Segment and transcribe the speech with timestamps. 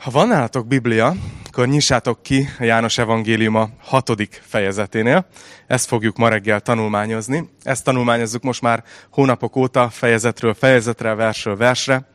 [0.00, 1.14] Ha van nálatok Biblia,
[1.46, 5.26] akkor nyissátok ki a János Evangélium a hatodik fejezeténél.
[5.66, 7.50] Ezt fogjuk ma reggel tanulmányozni.
[7.62, 12.08] Ezt tanulmányozzuk most már hónapok óta, fejezetről fejezetre, versről versre.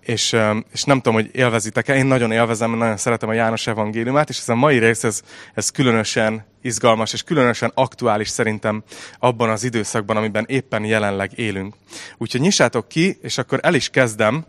[0.00, 0.36] És,
[0.72, 4.48] és nem tudom, hogy élvezitek-e, én nagyon élvezem, nagyon szeretem a János Evangéliumát, és ez
[4.48, 5.22] a mai rész, ez,
[5.54, 8.82] ez különösen izgalmas, és különösen aktuális szerintem
[9.18, 11.74] abban az időszakban, amiben éppen jelenleg élünk.
[12.18, 14.44] Úgyhogy nyissátok ki, és akkor el is kezdem,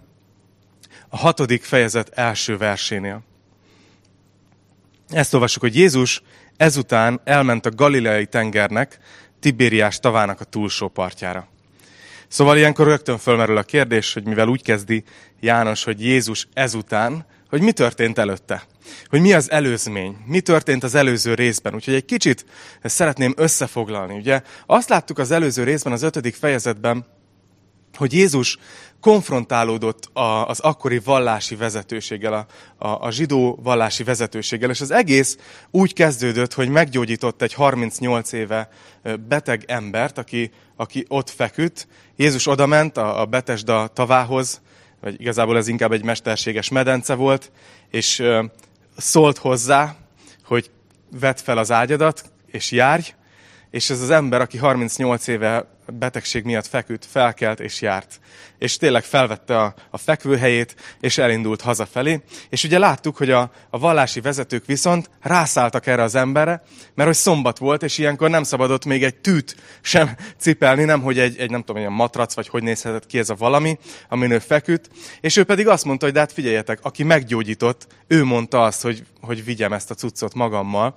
[1.09, 3.21] a hatodik fejezet első versénél.
[5.09, 6.21] Ezt olvassuk, hogy Jézus
[6.57, 9.00] ezután elment a Galileai tengernek,
[9.39, 11.47] Tibériás tavának a túlsó partjára.
[12.27, 15.03] Szóval ilyenkor rögtön fölmerül a kérdés, hogy mivel úgy kezdi
[15.39, 18.64] János, hogy Jézus ezután, hogy mi történt előtte?
[19.07, 20.17] Hogy mi az előzmény?
[20.25, 21.73] Mi történt az előző részben?
[21.73, 22.45] Úgyhogy egy kicsit
[22.83, 24.17] szeretném összefoglalni.
[24.17, 27.05] Ugye azt láttuk az előző részben, az ötödik fejezetben,
[27.98, 28.57] hogy Jézus
[29.02, 30.10] konfrontálódott
[30.48, 35.38] az akkori vallási vezetőséggel, a, zsidó vallási vezetőséggel, és az egész
[35.72, 38.70] úgy kezdődött, hogy meggyógyított egy 38 éve
[39.28, 41.88] beteg embert, aki, aki ott feküdt.
[42.16, 44.62] Jézus odament a, a Betesda tavához,
[45.02, 47.52] vagy igazából ez inkább egy mesterséges medence volt,
[47.90, 48.24] és
[48.98, 49.96] szólt hozzá,
[50.44, 50.72] hogy
[51.20, 53.14] vedd fel az ágyadat, és járj,
[53.72, 58.20] és ez az ember, aki 38 éve betegség miatt feküdt, felkelt és járt.
[58.58, 62.22] És tényleg felvette a, a fekvőhelyét, és elindult hazafelé.
[62.50, 67.17] És ugye láttuk, hogy a, a vallási vezetők viszont rászálltak erre az emberre, mert hogy
[67.17, 71.50] szombat volt, és ilyenkor nem szabadott még egy tűt sem cipelni, nem hogy egy, egy
[71.50, 73.78] nem tudom, egy matrac, vagy hogy nézhetett ki ez a valami,
[74.09, 74.90] amin ő feküdt.
[75.22, 79.03] És ő pedig azt mondta, hogy de hát figyeljetek, aki meggyógyított, ő mondta azt, hogy,
[79.22, 80.95] hogy vigyem ezt a cuccot magammal.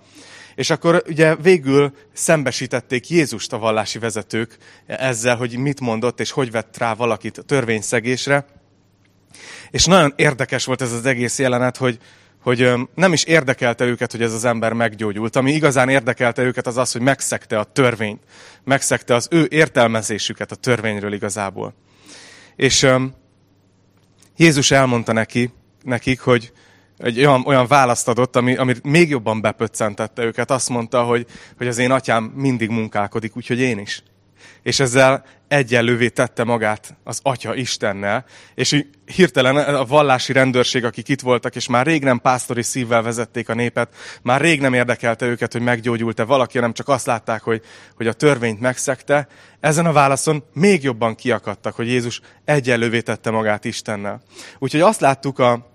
[0.55, 6.51] És akkor ugye végül szembesítették Jézust a vallási vezetők ezzel, hogy mit mondott, és hogy
[6.51, 8.47] vett rá valakit törvényszegésre.
[9.71, 11.99] És nagyon érdekes volt ez az egész jelenet, hogy,
[12.43, 15.37] hogy nem is érdekelte őket, hogy ez az ember meggyógyult.
[15.37, 18.23] Ami igazán érdekelte őket az az, hogy megszegte a törvényt.
[18.65, 21.75] Megszegte az ő értelmezésüket a törvényről igazából.
[22.57, 22.87] És
[24.37, 25.51] Jézus elmondta neki,
[25.83, 26.53] nekik, hogy,
[27.03, 30.51] egy olyan, olyan választ adott, ami, ami még jobban bepöccentette őket.
[30.51, 31.27] Azt mondta, hogy,
[31.57, 34.03] hogy az én atyám mindig munkálkodik, úgyhogy én is.
[34.63, 38.25] És ezzel egyenlővé tette magát az Atya Istennel,
[38.55, 43.49] és hirtelen a vallási rendőrség, akik itt voltak, és már rég nem pásztori szívvel vezették
[43.49, 47.63] a népet, már rég nem érdekelte őket, hogy meggyógyult-e valaki, hanem csak azt látták, hogy,
[47.97, 49.29] hogy a törvényt megszegte.
[49.61, 54.23] Ezen a válaszon még jobban kiakadtak, hogy Jézus egyenlővé tette magát Istennel.
[54.59, 55.72] Úgyhogy azt láttuk a,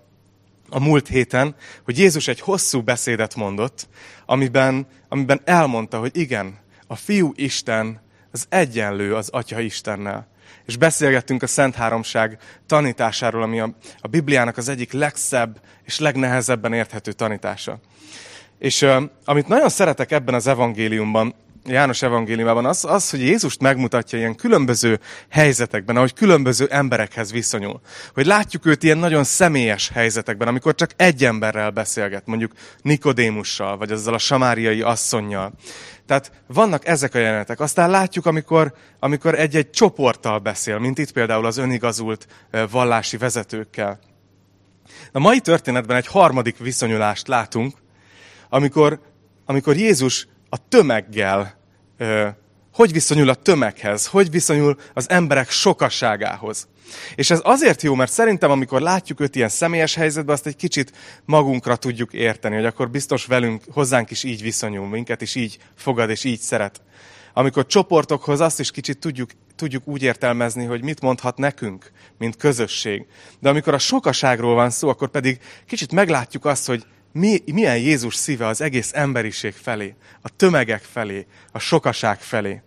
[0.70, 3.88] a múlt héten, hogy Jézus egy hosszú beszédet mondott,
[4.26, 8.00] amiben, amiben elmondta, hogy igen, a fiú Isten
[8.32, 10.28] az egyenlő az Atya Istennel.
[10.66, 16.72] És beszélgettünk a Szent Háromság tanításáról, ami a, a Bibliának az egyik legszebb és legnehezebben
[16.72, 17.78] érthető tanítása.
[18.58, 24.18] És uh, amit nagyon szeretek ebben az evangéliumban, János evangéliumában az, az, hogy Jézust megmutatja
[24.18, 27.80] ilyen különböző helyzetekben, ahogy különböző emberekhez viszonyul.
[28.14, 32.52] Hogy látjuk őt ilyen nagyon személyes helyzetekben, amikor csak egy emberrel beszélget, mondjuk
[32.82, 35.52] Nikodémussal, vagy azzal a samáriai asszonynal.
[36.06, 37.60] Tehát vannak ezek a jelenetek.
[37.60, 42.26] Aztán látjuk, amikor, amikor egy-egy csoporttal beszél, mint itt például az önigazult
[42.70, 43.98] vallási vezetőkkel.
[45.12, 47.76] A mai történetben egy harmadik viszonyulást látunk,
[48.48, 49.00] amikor,
[49.44, 51.56] amikor Jézus a tömeggel
[52.78, 56.68] hogy viszonyul a tömeghez, hogy viszonyul az emberek sokaságához.
[57.14, 60.92] És ez azért jó, mert szerintem, amikor látjuk őt ilyen személyes helyzetben, azt egy kicsit
[61.24, 66.10] magunkra tudjuk érteni, hogy akkor biztos velünk, hozzánk is így viszonyul, minket is így fogad
[66.10, 66.80] és így szeret.
[67.32, 73.06] Amikor csoportokhoz azt is kicsit tudjuk, tudjuk úgy értelmezni, hogy mit mondhat nekünk, mint közösség.
[73.40, 76.84] De amikor a sokaságról van szó, akkor pedig kicsit meglátjuk azt, hogy
[77.18, 82.62] mi, milyen Jézus szíve az egész emberiség felé, a tömegek felé, a sokaság felé.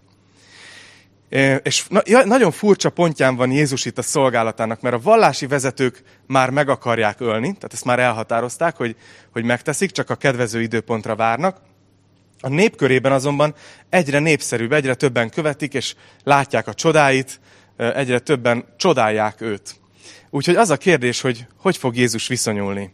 [1.63, 6.49] És na, nagyon furcsa pontján van Jézus itt a szolgálatának, mert a vallási vezetők már
[6.49, 8.95] meg akarják ölni, tehát ezt már elhatározták, hogy,
[9.31, 11.57] hogy megteszik, csak a kedvező időpontra várnak.
[12.41, 13.55] A népkörében azonban
[13.89, 17.39] egyre népszerűbb, egyre többen követik, és látják a csodáit,
[17.77, 19.75] egyre többen csodálják őt.
[20.29, 22.91] Úgyhogy az a kérdés, hogy hogy fog Jézus viszonyulni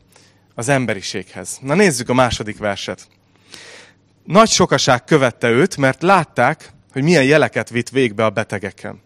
[0.58, 1.58] az emberiséghez.
[1.62, 3.08] Na nézzük a második verset.
[4.24, 9.02] Nagy sokaság követte őt, mert látták, hogy milyen jeleket vitt végbe a betegeken.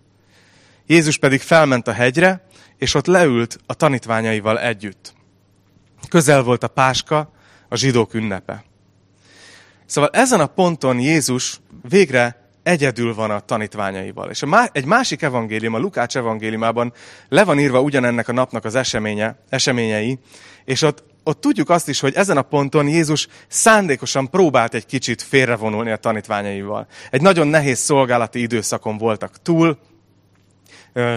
[0.86, 5.14] Jézus pedig felment a hegyre, és ott leült a tanítványaival együtt.
[6.10, 7.32] Közel volt a páska,
[7.70, 8.64] a zsidók ünnepe.
[9.86, 11.60] Szóval ezen a ponton Jézus
[11.90, 14.30] végre egyedül van a tanítványaival.
[14.30, 16.94] És egy másik evangélium, a Lukács evangéliumában
[17.30, 20.20] le van írva ugyanennek a napnak az eseménye, eseményei,
[20.66, 25.22] és ott, ott tudjuk azt is, hogy ezen a ponton Jézus szándékosan próbált egy kicsit
[25.22, 26.88] félrevonulni a tanítványaival.
[27.10, 29.78] Egy nagyon nehéz szolgálati időszakon voltak túl,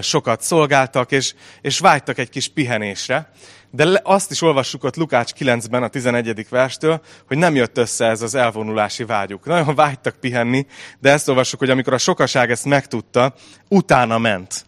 [0.01, 3.33] sokat szolgáltak, és, és vágytak egy kis pihenésre.
[3.71, 6.47] De azt is olvassuk ott Lukács 9-ben, a 11.
[6.49, 9.45] verstől, hogy nem jött össze ez az elvonulási vágyuk.
[9.45, 10.67] Nagyon vágytak pihenni,
[11.01, 13.35] de ezt olvassuk, hogy amikor a sokaság ezt megtudta,
[13.69, 14.65] utána ment.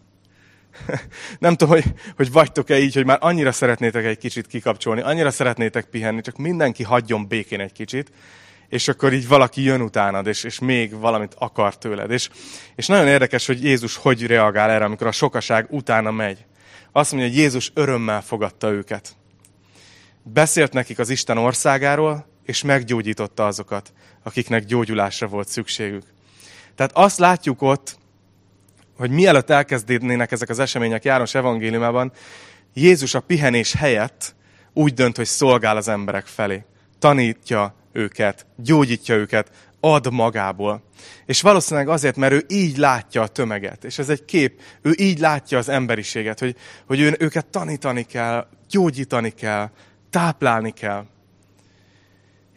[1.39, 5.85] nem tudom, hogy, hogy vagytok-e így, hogy már annyira szeretnétek egy kicsit kikapcsolni, annyira szeretnétek
[5.85, 8.11] pihenni, csak mindenki hagyjon békén egy kicsit,
[8.69, 12.11] és akkor így valaki jön utánad, és, és még valamit akar tőled.
[12.11, 12.29] És,
[12.75, 16.45] és nagyon érdekes, hogy Jézus hogy reagál erre, amikor a sokaság utána megy.
[16.91, 19.15] Azt mondja, hogy Jézus örömmel fogadta őket.
[20.23, 26.03] Beszélt nekik az Isten országáról, és meggyógyította azokat, akiknek gyógyulásra volt szükségük.
[26.75, 27.97] Tehát azt látjuk ott,
[28.97, 32.11] hogy mielőtt elkezdődnének ezek az események János evangéliumában,
[32.73, 34.35] Jézus a pihenés helyett
[34.73, 36.63] úgy dönt, hogy szolgál az emberek felé.
[36.99, 40.83] Tanítja őket, gyógyítja őket, ad magából.
[41.25, 43.83] És valószínűleg azért, mert ő így látja a tömeget.
[43.83, 46.55] És ez egy kép, ő így látja az emberiséget, hogy,
[46.85, 49.69] hogy ő, őket tanítani kell, gyógyítani kell,
[50.09, 51.05] táplálni kell.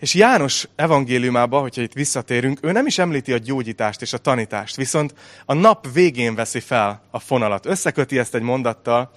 [0.00, 4.76] És János evangéliumában, hogyha itt visszatérünk, ő nem is említi a gyógyítást és a tanítást,
[4.76, 5.14] viszont
[5.44, 7.67] a nap végén veszi fel a fonalat.
[7.67, 9.11] Összeköti ezt egy mondattal,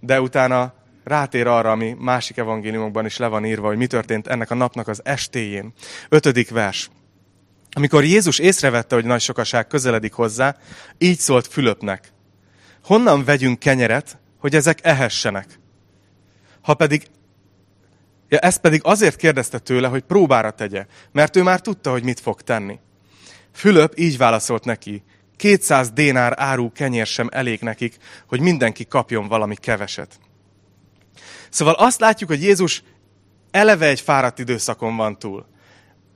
[0.00, 0.74] de utána
[1.04, 4.88] rátér arra, ami másik evangéliumokban is le van írva, hogy mi történt ennek a napnak
[4.88, 5.72] az estéjén.
[6.08, 6.90] Ötödik vers.
[7.70, 10.56] Amikor Jézus észrevette, hogy nagy sokaság közeledik hozzá,
[10.98, 12.12] így szólt Fülöpnek.
[12.84, 15.58] Honnan vegyünk kenyeret, hogy ezek ehessenek?
[16.60, 17.06] Ha pedig,
[18.28, 22.20] ja, ezt pedig azért kérdezte tőle, hogy próbára tegye, mert ő már tudta, hogy mit
[22.20, 22.78] fog tenni.
[23.52, 25.02] Fülöp így válaszolt neki,
[25.36, 27.96] 200 dénár áru kenyér sem elég nekik,
[28.26, 30.18] hogy mindenki kapjon valami keveset.
[31.50, 32.82] Szóval azt látjuk, hogy Jézus
[33.50, 35.46] eleve egy fáradt időszakon van túl.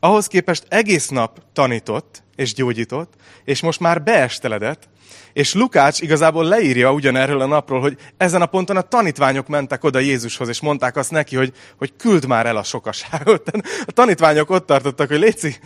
[0.00, 3.12] Ahhoz képest egész nap tanított és gyógyított,
[3.44, 4.88] és most már beesteledett,
[5.32, 9.98] és Lukács igazából leírja ugyanerről a napról, hogy ezen a ponton a tanítványok mentek oda
[9.98, 13.50] Jézushoz, és mondták azt neki, hogy, hogy küld már el a sokaságot.
[13.86, 15.56] A tanítványok ott tartottak, hogy Léci,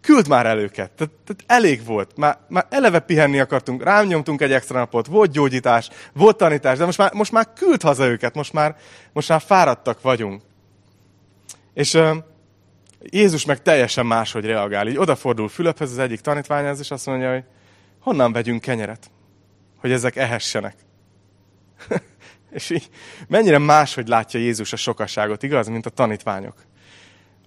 [0.00, 0.90] küld már el őket.
[0.90, 2.16] Tehát, tehát elég volt.
[2.16, 6.84] Már, már eleve pihenni akartunk, rám nyomtunk egy extra napot, volt gyógyítás, volt tanítás, de
[6.84, 8.76] most már, most már küld haza őket, most már,
[9.12, 10.42] most már fáradtak vagyunk.
[11.74, 11.98] És
[13.10, 14.86] Jézus meg teljesen máshogy reagál.
[14.86, 17.44] Így odafordul Fülöphez az egyik tanítványhoz, és azt mondja, hogy
[18.00, 19.10] honnan vegyünk kenyeret,
[19.76, 20.74] hogy ezek ehessenek.
[22.50, 22.90] és így
[23.28, 26.54] mennyire máshogy látja Jézus a sokaságot, igaz, mint a tanítványok.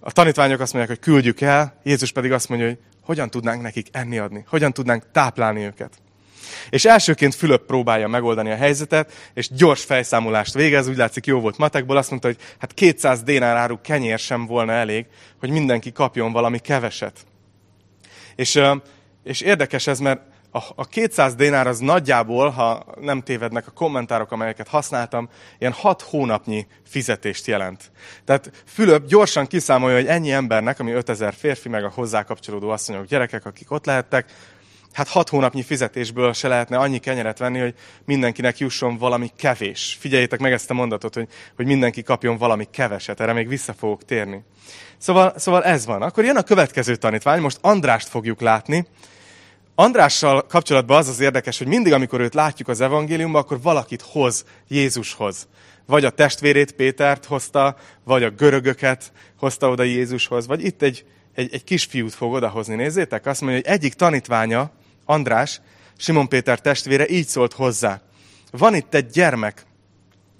[0.00, 3.88] A tanítványok azt mondják, hogy küldjük el, Jézus pedig azt mondja, hogy hogyan tudnánk nekik
[3.92, 5.98] enni adni, hogyan tudnánk táplálni őket.
[6.70, 11.58] És elsőként Fülöp próbálja megoldani a helyzetet, és gyors fejszámolást végez, úgy látszik jó volt
[11.58, 15.06] matekból, azt mondta, hogy hát 200 dénár áru kenyér sem volna elég,
[15.38, 17.26] hogy mindenki kapjon valami keveset.
[18.34, 18.60] És,
[19.24, 20.20] és érdekes ez, mert
[20.56, 25.28] a, a 200 dénár az nagyjából, ha nem tévednek a kommentárok, amelyeket használtam,
[25.58, 27.90] ilyen 6 hónapnyi fizetést jelent.
[28.24, 33.06] Tehát Fülöp gyorsan kiszámolja, hogy ennyi embernek, ami 5000 férfi, meg a hozzá kapcsolódó asszonyok,
[33.06, 34.32] gyerekek, akik ott lehettek,
[34.92, 37.74] hát hat hónapnyi fizetésből se lehetne annyi kenyeret venni, hogy
[38.04, 39.96] mindenkinek jusson valami kevés.
[40.00, 43.20] Figyeljétek meg ezt a mondatot, hogy, hogy mindenki kapjon valami keveset.
[43.20, 44.44] Erre még vissza fogok térni.
[44.98, 46.02] Szóval, szóval ez van.
[46.02, 48.86] Akkor jön a következő tanítvány, most Andrást fogjuk látni.
[49.74, 54.44] Andrással kapcsolatban az az érdekes, hogy mindig, amikor őt látjuk az evangéliumban, akkor valakit hoz
[54.68, 55.48] Jézushoz.
[55.86, 61.04] Vagy a testvérét Pétert hozta, vagy a görögöket hozta oda Jézushoz, vagy itt egy,
[61.36, 62.74] egy, egy kisfiút fog odahozni.
[62.74, 64.70] Nézzétek, azt mondja, hogy egyik tanítványa,
[65.04, 65.60] András,
[65.96, 68.00] Simon Péter testvére így szólt hozzá.
[68.50, 69.66] Van itt egy gyermek,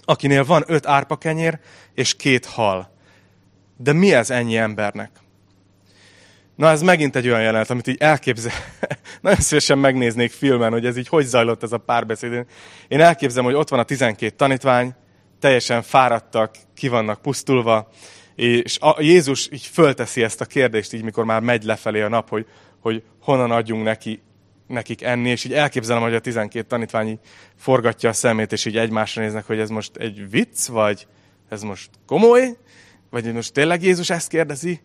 [0.03, 1.59] akinél van öt árpakenyér
[1.93, 2.91] és két hal.
[3.77, 5.09] De mi ez ennyi embernek?
[6.55, 8.51] Na ez megint egy olyan jelenet, amit így elképzel.
[9.21, 12.45] Nagyon szívesen megnéznék filmen, hogy ez így hogy zajlott ez a párbeszéd.
[12.87, 14.95] Én elképzelem, hogy ott van a 12 tanítvány,
[15.39, 17.89] teljesen fáradtak, ki vannak pusztulva,
[18.37, 22.29] és a Jézus így fölteszi ezt a kérdést, így mikor már megy lefelé a nap,
[22.29, 22.45] hogy,
[22.79, 24.21] hogy honnan adjunk neki,
[24.67, 27.19] nekik enni, és így elképzelem, hogy a 12 tanítvány így
[27.55, 31.07] forgatja a szemét, és így egymásra néznek, hogy ez most egy vicc, vagy
[31.49, 32.57] ez most komoly,
[33.09, 34.81] vagy most tényleg Jézus ezt kérdezi,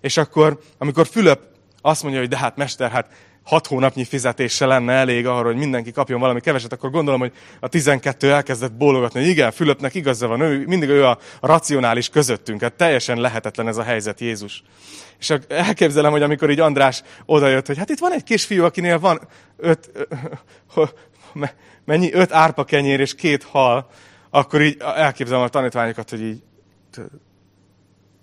[0.00, 1.40] és akkor, amikor Fülöp
[1.80, 3.12] azt mondja, hogy de hát mester, hát
[3.44, 7.68] hat hónapnyi fizetése lenne elég arra, hogy mindenki kapjon valami keveset, akkor gondolom, hogy a
[7.68, 12.72] 12 elkezdett bólogatni, hogy igen, Fülöpnek igaza van, ő, mindig ő a racionális közöttünk, hát
[12.72, 14.62] teljesen lehetetlen ez a helyzet Jézus.
[15.18, 19.20] És elképzelem, hogy amikor így András odajött, hogy hát itt van egy kisfiú, akinél van
[19.56, 19.90] öt,
[21.84, 23.90] mennyi, öt árpa kenyér és két hal,
[24.30, 26.42] akkor így elképzelem a tanítványokat, hogy így,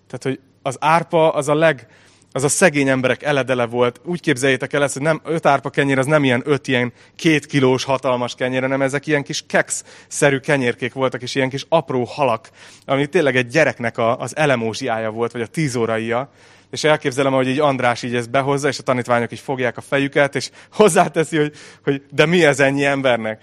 [0.08, 1.88] tehát, hogy az árpa az a leg,
[2.32, 4.02] az a szegény emberek eledele volt.
[4.06, 7.46] Úgy képzeljétek el ezt, hogy nem, öt árpa kenyér az nem ilyen öt ilyen két
[7.46, 12.50] kilós hatalmas kenyér, hanem ezek ilyen kis keks-szerű kenyérkék voltak, és ilyen kis apró halak,
[12.86, 16.30] ami tényleg egy gyereknek a, az elemózsiája volt, vagy a tíz óraia.
[16.72, 20.36] És elképzelem, hogy így András így ezt behozza, és a tanítványok így fogják a fejüket,
[20.36, 23.42] és hozzáteszi, hogy, hogy de mi ez ennyi embernek.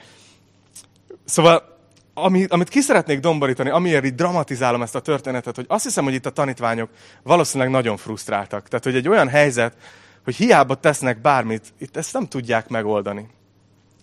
[1.25, 1.78] Szóval
[2.23, 6.15] ami, amit ki szeretnék domborítani, amiért így dramatizálom ezt a történetet, hogy azt hiszem, hogy
[6.15, 6.91] itt a tanítványok
[7.23, 8.69] valószínűleg nagyon frusztráltak.
[8.69, 9.77] Tehát, hogy egy olyan helyzet,
[10.25, 13.27] hogy hiába tesznek bármit, itt ezt nem tudják megoldani.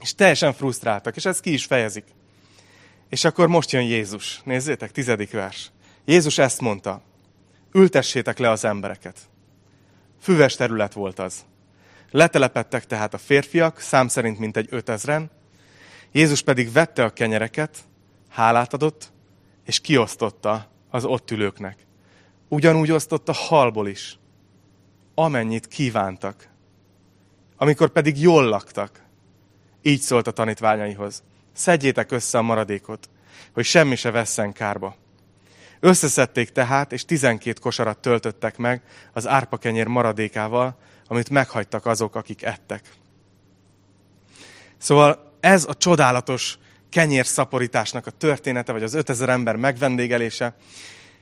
[0.02, 2.06] És teljesen frusztráltak, és ezt ki is fejezik.
[3.10, 4.42] És akkor most jön Jézus.
[4.44, 5.72] Nézzétek, tizedik vers.
[6.06, 7.02] Jézus ezt mondta.
[7.72, 9.18] Ültessétek le az embereket.
[10.22, 11.46] Füves terület volt az.
[12.12, 15.32] Letelepettek tehát a férfiak, szám szerint mintegy ötezren,
[16.16, 17.78] Jézus pedig vette a kenyereket,
[18.36, 19.12] hálát adott,
[19.66, 21.86] és kiosztotta az ott ülőknek.
[22.48, 24.20] Ugyanúgy osztotta halból is,
[25.14, 26.50] amennyit kívántak.
[27.58, 29.04] Amikor pedig jól laktak,
[29.82, 31.24] így szólt a tanítványaihoz.
[31.54, 33.10] Szedjétek össze a maradékot,
[33.54, 34.96] hogy semmi se vesszen kárba.
[35.80, 40.78] Összeszedték tehát, és tizenkét kosarat töltöttek meg az árpakenyér maradékával,
[41.08, 42.94] amit meghagytak azok, akik ettek.
[44.78, 46.58] Szóval ez a csodálatos
[46.96, 50.56] kenyérszaporításnak a története, vagy az 5000 ember megvendégelése.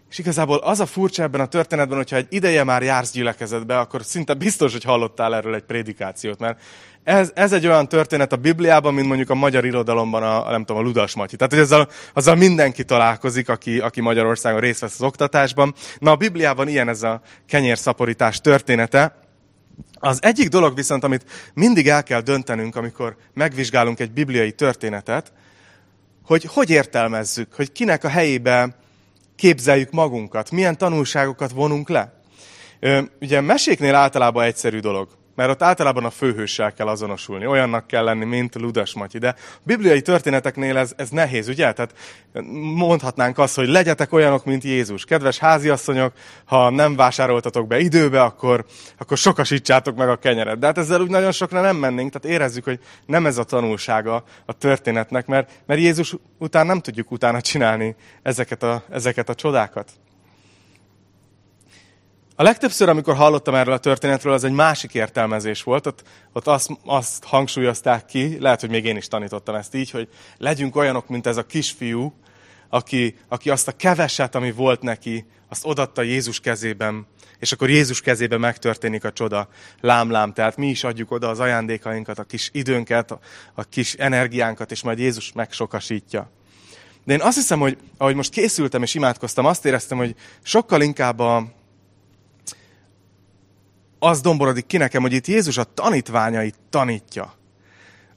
[0.09, 4.03] És igazából az a furcsa ebben a történetben, hogyha egy ideje már jársz gyülekezetbe, akkor
[4.03, 6.61] szinte biztos, hogy hallottál erről egy prédikációt, mert
[7.03, 10.81] ez, ez egy olyan történet a Bibliában, mint mondjuk a magyar irodalomban a, nem tudom,
[10.81, 11.35] a Ludas Matyi.
[11.35, 15.73] Tehát, hogy ezzel, azzal mindenki találkozik, aki, aki Magyarországon részt vesz az oktatásban.
[15.99, 19.15] Na, a Bibliában ilyen ez a kenyérszaporítás története.
[19.93, 25.31] Az egyik dolog viszont, amit mindig el kell döntenünk, amikor megvizsgálunk egy bibliai történetet,
[26.25, 28.75] hogy hogy értelmezzük, hogy kinek a helyébe
[29.35, 32.13] képzeljük magunkat, milyen tanulságokat vonunk le.
[33.21, 35.07] Ugye meséknél általában egyszerű dolog.
[35.35, 37.45] Mert ott általában a főhőssel kell azonosulni.
[37.45, 39.17] Olyannak kell lenni, mint Ludas Matyi.
[39.17, 41.73] De a bibliai történeteknél ez, ez nehéz, ugye?
[41.73, 41.93] Tehát
[42.75, 45.05] mondhatnánk azt, hogy legyetek olyanok, mint Jézus.
[45.05, 46.13] Kedves háziasszonyok,
[46.45, 48.65] ha nem vásároltatok be időbe, akkor,
[48.97, 50.59] akkor sokasítsátok meg a kenyeret.
[50.59, 54.23] De hát ezzel úgy nagyon sokra nem mennénk, tehát érezzük, hogy nem ez a tanulsága
[54.45, 59.91] a történetnek, mert, mert Jézus után nem tudjuk utána csinálni ezeket a, ezeket a csodákat.
[62.35, 65.87] A legtöbbször, amikor hallottam erről a történetről, az egy másik értelmezés volt.
[65.87, 70.07] Ott, ott azt, azt hangsúlyozták ki, lehet, hogy még én is tanítottam ezt így, hogy
[70.37, 72.13] legyünk olyanok, mint ez a kisfiú,
[72.69, 77.07] aki, aki azt a keveset, ami volt neki, azt odatta Jézus kezében,
[77.39, 79.47] és akkor Jézus kezében megtörténik a csoda.
[79.81, 83.19] Lám-lám, tehát mi is adjuk oda az ajándékainkat, a kis időnket, a,
[83.53, 86.29] a kis energiánkat, és majd Jézus megsokasítja.
[87.03, 91.19] De én azt hiszem, hogy ahogy most készültem és imádkoztam, azt éreztem, hogy sokkal inkább
[91.19, 91.51] a,
[94.03, 97.33] az domborodik ki nekem, hogy itt Jézus a tanítványait tanítja.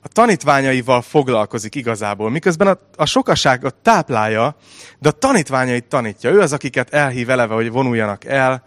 [0.02, 4.56] A tanítványaival foglalkozik igazából, miközben a, a sokaságot táplálja,
[4.98, 6.30] de a tanítványait tanítja.
[6.30, 8.64] Ő az, akiket elhív eleve, hogy vonuljanak el,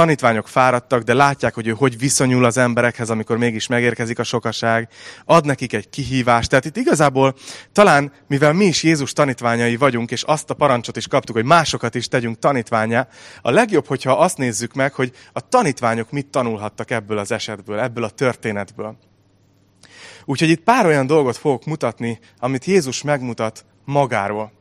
[0.00, 4.88] tanítványok fáradtak, de látják, hogy ő hogy viszonyul az emberekhez, amikor mégis megérkezik a sokaság.
[5.24, 6.48] Ad nekik egy kihívást.
[6.48, 7.34] Tehát itt igazából
[7.72, 11.94] talán, mivel mi is Jézus tanítványai vagyunk, és azt a parancsot is kaptuk, hogy másokat
[11.94, 13.08] is tegyünk tanítványá,
[13.42, 18.04] a legjobb, hogyha azt nézzük meg, hogy a tanítványok mit tanulhattak ebből az esetből, ebből
[18.04, 18.96] a történetből.
[20.24, 24.59] Úgyhogy itt pár olyan dolgot fogok mutatni, amit Jézus megmutat magáról.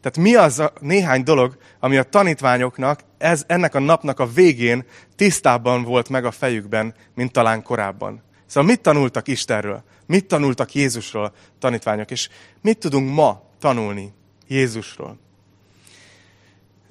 [0.00, 4.84] Tehát mi az a néhány dolog, ami a tanítványoknak ez, ennek a napnak a végén
[5.16, 8.22] tisztában volt meg a fejükben, mint talán korábban.
[8.46, 9.82] Szóval mit tanultak Istenről?
[10.06, 12.10] Mit tanultak Jézusról tanítványok?
[12.10, 12.28] És
[12.62, 14.12] mit tudunk ma tanulni
[14.46, 15.18] Jézusról?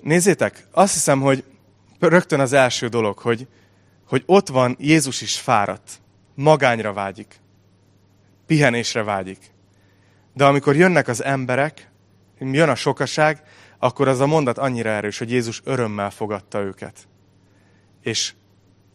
[0.01, 1.43] Nézzétek, azt hiszem, hogy
[1.99, 3.47] rögtön az első dolog, hogy,
[4.07, 6.01] hogy ott van Jézus is fáradt,
[6.35, 7.39] magányra vágyik,
[8.45, 9.39] pihenésre vágyik.
[10.33, 11.89] De amikor jönnek az emberek,
[12.39, 13.41] jön a sokaság,
[13.79, 17.07] akkor az a mondat annyira erős, hogy Jézus örömmel fogadta őket.
[18.01, 18.33] És,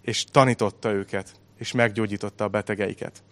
[0.02, 3.22] és tanította őket, és meggyógyította a betegeiket.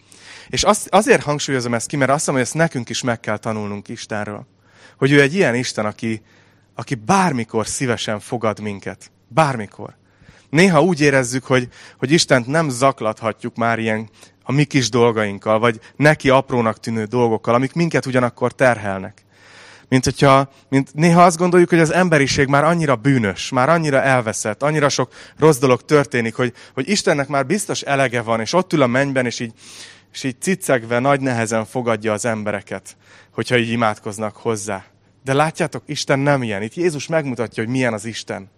[0.48, 3.36] És azt, azért hangsúlyozom ezt ki, mert azt mondom, hogy ezt nekünk is meg kell
[3.36, 4.46] tanulnunk Istenről.
[4.96, 6.22] Hogy ő egy ilyen Isten, aki,
[6.74, 9.10] aki bármikor szívesen fogad minket.
[9.28, 9.96] Bármikor.
[10.50, 14.08] Néha úgy érezzük, hogy, hogy Istent nem zaklathatjuk már ilyen
[14.42, 19.24] a mi kis dolgainkkal, vagy neki aprónak tűnő dolgokkal, amik minket ugyanakkor terhelnek.
[19.90, 24.62] Mint hogyha, mint néha azt gondoljuk, hogy az emberiség már annyira bűnös, már annyira elveszett,
[24.62, 28.82] annyira sok rossz dolog történik, hogy, hogy Istennek már biztos elege van, és ott ül
[28.82, 29.52] a mennyben, és így,
[30.12, 32.96] és így cicegve nagy nehezen fogadja az embereket,
[33.30, 34.84] hogyha így imádkoznak hozzá.
[35.24, 36.62] De látjátok, Isten nem ilyen.
[36.62, 38.50] Itt Jézus megmutatja, hogy milyen az Isten.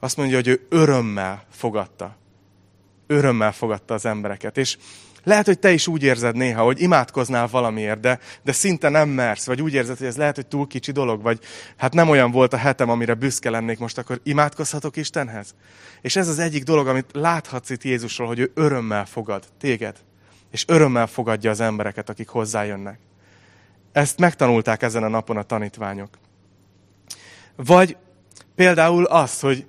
[0.00, 2.16] Azt mondja, hogy ő örömmel fogadta.
[3.06, 4.56] Örömmel fogadta az embereket.
[4.56, 4.76] És
[5.24, 9.46] lehet, hogy te is úgy érzed néha, hogy imádkoznál valamiért, de, de szinte nem mersz,
[9.46, 11.38] vagy úgy érzed, hogy ez lehet, hogy túl kicsi dolog, vagy
[11.76, 15.54] hát nem olyan volt a hetem, amire büszke lennék most, akkor imádkozhatok Istenhez?
[16.00, 19.96] És ez az egyik dolog, amit láthatsz itt Jézusról, hogy ő örömmel fogad téged,
[20.50, 22.98] és örömmel fogadja az embereket, akik hozzájönnek.
[23.92, 26.18] Ezt megtanulták ezen a napon a tanítványok.
[27.56, 27.96] Vagy
[28.54, 29.66] például az, hogy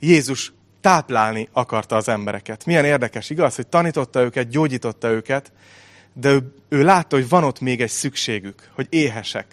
[0.00, 0.52] Jézus
[0.88, 2.64] táplálni akarta az embereket.
[2.64, 5.52] Milyen érdekes, igaz, hogy tanította őket, gyógyította őket,
[6.12, 9.46] de ő, ő látta, hogy van ott még egy szükségük, hogy éhesek.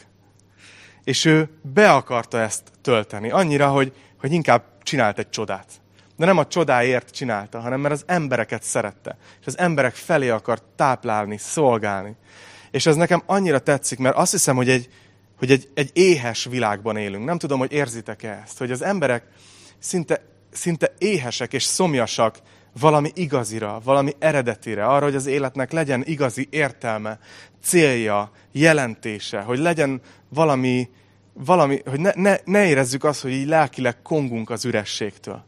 [1.03, 3.31] És ő be akarta ezt tölteni.
[3.31, 5.67] Annyira, hogy, hogy inkább csinált egy csodát.
[6.17, 9.17] De nem a csodáért csinálta, hanem mert az embereket szerette.
[9.39, 12.15] És az emberek felé akart táplálni, szolgálni.
[12.71, 14.89] És ez nekem annyira tetszik, mert azt hiszem, hogy egy,
[15.37, 17.25] hogy egy, egy éhes világban élünk.
[17.25, 19.23] Nem tudom, hogy érzitek-e ezt, hogy az emberek
[19.79, 22.37] szinte, szinte éhesek és szomjasak
[22.79, 27.19] valami igazira, valami eredetire, arra, hogy az életnek legyen igazi értelme,
[27.63, 30.89] célja, jelentése, hogy legyen valami,
[31.33, 35.43] valami hogy ne, ne, ne érezzük azt, hogy így lelkileg kongunk az ürességtől.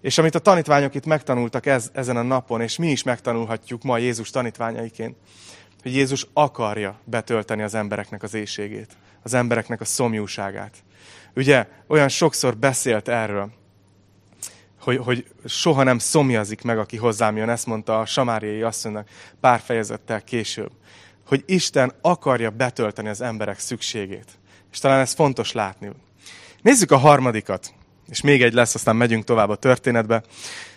[0.00, 3.98] És amit a tanítványok itt megtanultak ez, ezen a napon, és mi is megtanulhatjuk ma
[3.98, 5.16] Jézus tanítványaiként,
[5.82, 10.74] hogy Jézus akarja betölteni az embereknek az éjségét, az embereknek a szomjúságát.
[11.34, 13.50] Ugye olyan sokszor beszélt erről,
[14.84, 19.08] hogy, hogy soha nem szomjazik meg, aki hozzám jön, ezt mondta a samáriai asszonynak
[19.40, 20.70] pár fejezettel később,
[21.26, 24.38] hogy Isten akarja betölteni az emberek szükségét.
[24.72, 25.90] És talán ez fontos látni.
[26.62, 27.74] Nézzük a harmadikat,
[28.08, 30.22] és még egy lesz, aztán megyünk tovább a történetbe.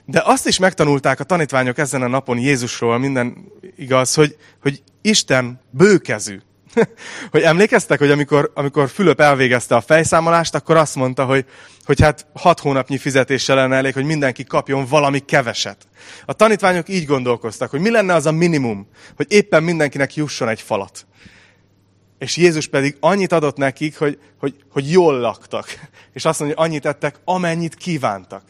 [0.06, 5.62] De azt is megtanulták a tanítványok ezen a napon Jézusról, minden igaz, hogy, hogy Isten
[5.70, 6.40] bőkezű.
[7.32, 11.46] hogy emlékeztek, hogy amikor, amikor Fülöp elvégezte a fejszámolást, akkor azt mondta, hogy,
[11.86, 15.88] hogy hát hat hónapnyi fizetéssel lenne elég, hogy mindenki kapjon valami keveset.
[16.26, 20.62] A tanítványok így gondolkoztak, hogy mi lenne az a minimum, hogy éppen mindenkinek jusson egy
[20.62, 21.06] falat.
[22.18, 25.66] És Jézus pedig annyit adott nekik, hogy, hogy, hogy jól laktak.
[26.14, 28.44] És azt mondja, hogy annyit ettek, amennyit kívántak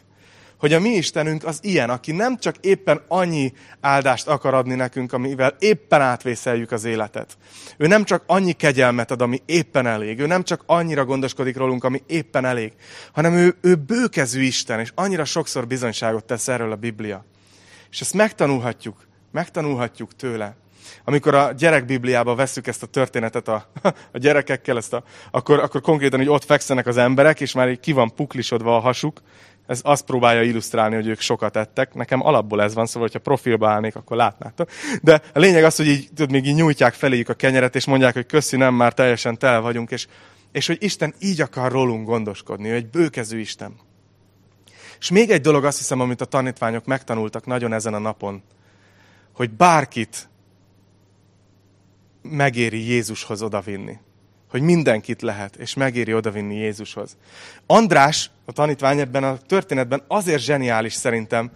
[0.60, 5.14] hogy a mi Istenünk az ilyen, aki nem csak éppen annyi áldást akar adni nekünk,
[5.14, 7.38] amivel éppen átvészeljük az életet.
[7.78, 10.20] Ő nem csak annyi kegyelmet ad, ami éppen elég.
[10.20, 12.74] Ő nem csak annyira gondoskodik rólunk, ami éppen elég,
[13.12, 17.26] hanem ő, ő bőkezű Isten, és annyira sokszor bizonyságot tesz erről a Biblia.
[17.92, 20.56] És ezt megtanulhatjuk, megtanulhatjuk tőle.
[21.04, 23.70] Amikor a gyerekbibliába veszük ezt a történetet a,
[24.14, 27.80] a gyerekekkel, ezt a, akkor, akkor konkrétan hogy ott fekszenek az emberek, és már így
[27.80, 29.22] ki van puklisodva a hasuk,
[29.68, 31.94] ez azt próbálja illusztrálni, hogy ők sokat ettek.
[31.94, 34.70] Nekem alapból ez van, szóval, hogyha profilba állnék, akkor látnátok.
[35.02, 38.14] De a lényeg az, hogy így, tudod, még így nyújtják feléjük a kenyeret, és mondják,
[38.14, 40.08] hogy köszi, nem, már teljesen tele vagyunk, és,
[40.52, 43.76] és hogy Isten így akar rólunk gondoskodni, ő egy bőkezű Isten.
[45.00, 48.44] És még egy dolog azt hiszem, amit a tanítványok megtanultak nagyon ezen a napon,
[49.34, 50.30] hogy bárkit
[52.22, 54.00] megéri Jézushoz odavinni
[54.50, 57.18] hogy mindenkit lehet, és megéri odavinni Jézushoz.
[57.66, 61.52] András, a tanítvány ebben a történetben azért zseniális szerintem,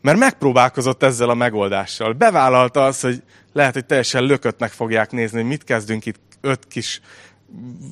[0.00, 2.12] mert megpróbálkozott ezzel a megoldással.
[2.12, 7.00] Bevállalta azt, hogy lehet, hogy teljesen lököttnek fogják nézni, hogy mit kezdünk itt öt kis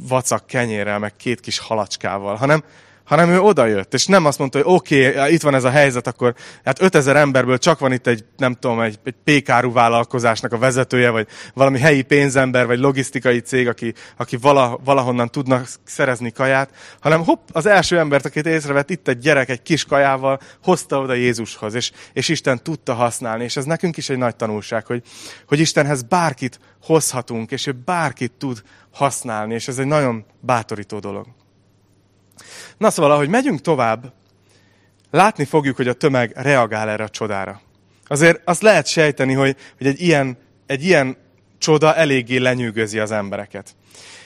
[0.08, 2.64] vacak kenyérrel, meg két kis halacskával, hanem
[3.09, 6.07] hanem ő odajött, és nem azt mondta, hogy oké, okay, itt van ez a helyzet,
[6.07, 10.59] akkor hát 5000 emberből csak van itt egy, nem tudom, egy, egy pékáru vállalkozásnak a
[10.59, 16.71] vezetője, vagy valami helyi pénzember, vagy logisztikai cég, aki, aki vala, valahonnan tudnak szerezni kaját,
[17.01, 21.14] hanem hopp, az első embert, akit észrevett, itt egy gyerek egy kis kajával, hozta oda
[21.14, 25.03] Jézushoz, és, és Isten tudta használni, és ez nekünk is egy nagy tanulság, hogy,
[25.47, 31.27] hogy Istenhez bárkit hozhatunk, és ő bárkit tud használni, és ez egy nagyon bátorító dolog.
[32.79, 34.12] Na szóval, ahogy megyünk tovább,
[35.11, 37.61] látni fogjuk, hogy a tömeg reagál erre a csodára.
[38.07, 41.16] Azért azt lehet sejteni, hogy, hogy egy, ilyen, egy ilyen
[41.59, 43.77] csoda eléggé lenyűgözi az embereket.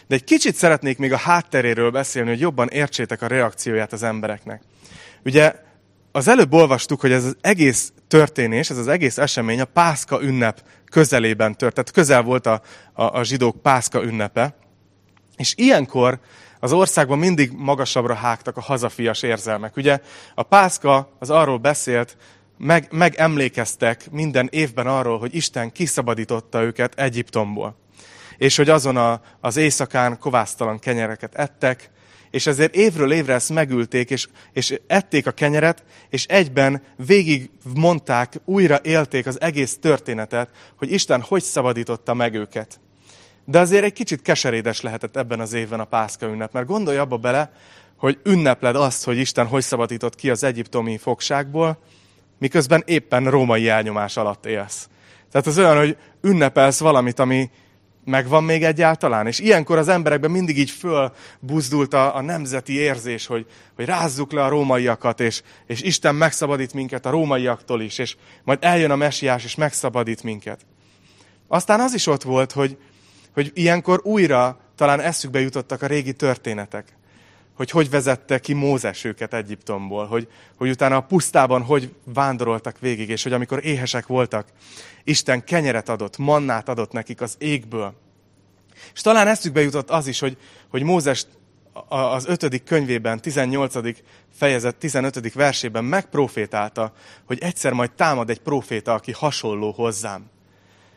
[0.06, 4.62] De egy kicsit szeretnék még a hátteréről beszélni, hogy jobban értsétek a reakcióját az embereknek.
[5.24, 5.54] Ugye
[6.12, 10.62] az előbb olvastuk, hogy ez az egész történés, ez az egész esemény a Pászka ünnep
[10.90, 11.74] közelében tört.
[11.74, 14.56] Tehát közel volt a, a, a zsidók Pászka ünnepe.
[15.36, 16.20] És ilyenkor
[16.62, 19.76] az országban mindig magasabbra hágtak a hazafias érzelmek.
[19.76, 20.00] Ugye
[20.34, 22.16] a pászka az arról beszélt,
[22.58, 27.76] meg, megemlékeztek minden évben arról, hogy Isten kiszabadította őket Egyiptomból.
[28.36, 31.90] És hogy azon a, az éjszakán kovásztalan kenyereket ettek,
[32.30, 38.40] és ezért évről évre ezt megülték, és, és ették a kenyeret, és egyben végig mondták,
[38.44, 42.80] újra élték az egész történetet, hogy Isten hogy szabadította meg őket.
[43.44, 47.16] De azért egy kicsit keserédes lehetett ebben az évben a Pászka ünnep, mert gondolj abba
[47.16, 47.52] bele,
[47.96, 51.78] hogy ünnepled azt, hogy Isten hogy szabadított ki az egyiptomi fogságból,
[52.38, 54.88] miközben éppen római elnyomás alatt élsz.
[55.30, 57.50] Tehát az olyan, hogy ünnepelsz valamit, ami
[58.04, 59.26] megvan még egyáltalán.
[59.26, 64.44] És ilyenkor az emberekben mindig így fölbuzdult a, a nemzeti érzés, hogy, hogy rázzuk le
[64.44, 69.44] a rómaiakat, és, és Isten megszabadít minket a rómaiaktól is, és majd eljön a mesiás,
[69.44, 70.60] és megszabadít minket.
[71.48, 72.76] Aztán az is ott volt, hogy,
[73.32, 76.96] hogy ilyenkor újra talán eszükbe jutottak a régi történetek
[77.56, 83.08] hogy hogy vezette ki Mózes őket Egyiptomból, hogy, hogy utána a pusztában hogy vándoroltak végig,
[83.08, 84.48] és hogy amikor éhesek voltak,
[85.04, 87.94] Isten kenyeret adott, mannát adott nekik az égből.
[88.94, 90.36] És talán eszükbe jutott az is, hogy,
[90.68, 91.26] hogy Mózes
[91.88, 93.74] az ötödik könyvében, 18.
[94.34, 95.32] fejezet 15.
[95.32, 96.92] versében megprofétálta,
[97.26, 100.30] hogy egyszer majd támad egy proféta, aki hasonló hozzám.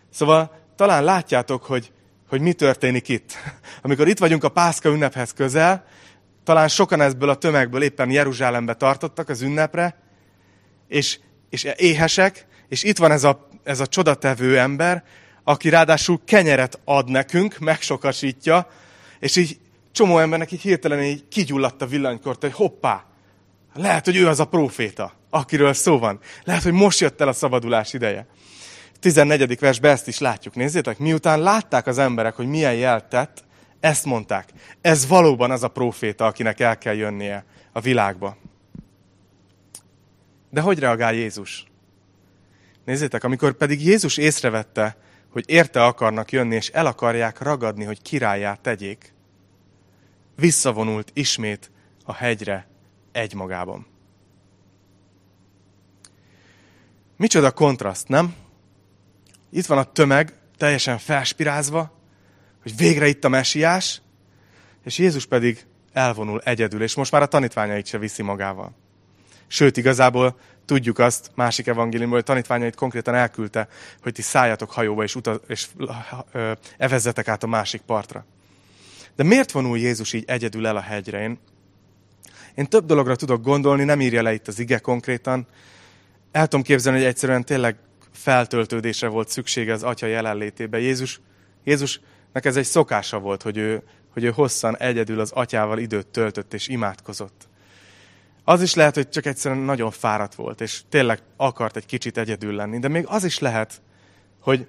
[0.10, 1.92] Szóval talán látjátok, hogy,
[2.28, 3.34] hogy mi történik itt.
[3.82, 5.86] Amikor itt vagyunk a Pászka ünnephez közel,
[6.44, 10.00] talán sokan ebből a tömegből éppen Jeruzsálembe tartottak az ünnepre,
[10.88, 15.04] és, és éhesek, és itt van ez a, ez a csodatevő ember,
[15.44, 18.68] aki ráadásul kenyeret ad nekünk, megsokasítja,
[19.20, 19.60] és így
[19.92, 23.06] csomó embernek így hirtelen így kigyulladt a villanykort, hogy hoppá,
[23.74, 26.20] lehet, hogy ő az a próféta, akiről szó van.
[26.44, 28.28] Lehet, hogy most jött el a szabadulás ideje.
[29.06, 29.60] 14.
[29.60, 30.56] versben ezt is látjuk.
[30.56, 33.44] Nézzétek, miután látták az emberek, hogy milyen jelt tett,
[33.80, 34.50] ezt mondták.
[34.82, 38.38] Ez valóban az a próféta, akinek el kell jönnie a világba.
[40.50, 41.66] De hogy reagál Jézus?
[42.86, 44.98] Nézzétek, amikor pedig Jézus észrevette,
[45.30, 49.14] hogy érte akarnak jönni, és el akarják ragadni, hogy királyát tegyék,
[50.36, 51.72] visszavonult ismét
[52.04, 52.68] a hegyre
[53.12, 53.86] egymagában.
[57.18, 58.44] Micsoda kontraszt, nem?
[59.56, 61.92] Itt van a tömeg, teljesen felspirázva,
[62.62, 64.02] hogy végre itt a mesiás,
[64.84, 68.76] és Jézus pedig elvonul egyedül, és most már a tanítványait se viszi magával.
[69.48, 73.68] Sőt, igazából tudjuk azt, másik evangéliumból, hogy tanítványait konkrétan elküldte,
[74.02, 75.68] hogy ti szálljatok hajóba, és, utaz, és
[76.78, 78.26] evezzetek át a másik partra.
[79.16, 81.22] De miért vonul Jézus így egyedül el a hegyre?
[81.22, 81.40] Én,
[82.56, 85.48] én több dologra tudok gondolni, nem írja le itt az ige konkrétan.
[86.32, 87.76] El tudom képzelni, hogy egyszerűen tényleg
[88.16, 90.80] feltöltődésre volt szüksége az atya jelenlétében.
[90.80, 91.20] Jézus,
[91.64, 92.00] Jézus
[92.36, 96.54] Nek ez egy szokása volt, hogy ő, hogy ő hosszan egyedül az atyával időt töltött
[96.54, 97.48] és imádkozott.
[98.44, 102.56] Az is lehet, hogy csak egyszerűen nagyon fáradt volt, és tényleg akart egy kicsit egyedül
[102.56, 102.80] lenni.
[102.80, 103.82] De még az is lehet,
[104.40, 104.68] hogy,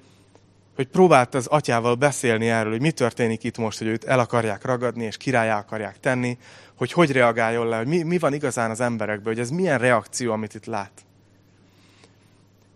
[0.74, 4.64] hogy próbált az atyával beszélni erről, hogy mi történik itt most, hogy őt el akarják
[4.64, 6.38] ragadni, és királyá akarják tenni,
[6.76, 10.32] hogy hogy reagáljon le, hogy mi, mi van igazán az emberekben, hogy ez milyen reakció,
[10.32, 11.05] amit itt lát.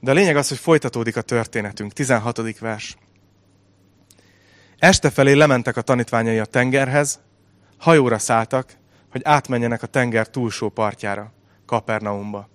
[0.01, 1.93] De a lényeg az, hogy folytatódik a történetünk.
[1.93, 2.59] 16.
[2.59, 2.97] vers.
[4.79, 7.21] Este felé lementek a tanítványai a tengerhez,
[7.79, 8.73] hajóra szálltak,
[9.11, 11.33] hogy átmenjenek a tenger túlsó partjára,
[11.67, 12.49] Kapernaumba.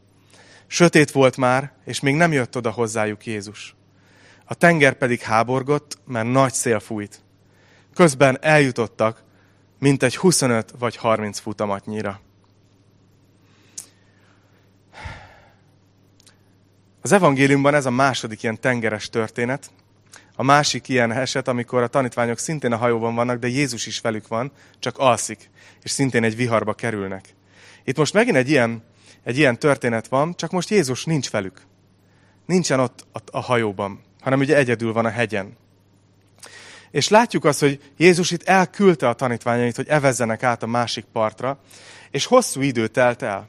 [0.68, 3.76] Sötét volt már, és még nem jött oda hozzájuk Jézus.
[4.46, 7.24] A tenger pedig háborgott, mert nagy szél fújt.
[7.94, 9.24] Közben eljutottak,
[9.80, 12.20] mint egy 25 vagy 30 futamatnyira.
[17.06, 19.72] Az evangéliumban ez a második ilyen tengeres történet,
[20.36, 24.28] a másik ilyen eset, amikor a tanítványok szintén a hajóban vannak, de Jézus is velük
[24.28, 25.50] van, csak alszik,
[25.84, 27.26] és szintén egy viharba kerülnek.
[27.84, 28.84] Itt most megint egy ilyen,
[29.24, 31.62] egy ilyen történet van, csak most Jézus nincs velük.
[32.46, 35.58] Nincsen ott a hajóban, hanem ugye egyedül van a hegyen.
[36.92, 41.60] És látjuk azt, hogy Jézus itt elküldte a tanítványait, hogy evezzenek át a másik partra,
[42.12, 43.48] és hosszú idő telt el